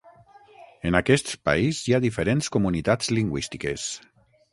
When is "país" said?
1.49-1.81